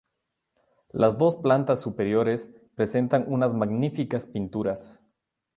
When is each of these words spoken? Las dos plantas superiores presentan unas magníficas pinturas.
Las 0.91 1.19
dos 1.19 1.37
plantas 1.37 1.79
superiores 1.81 2.59
presentan 2.75 3.23
unas 3.27 3.53
magníficas 3.53 4.25
pinturas. 4.25 4.99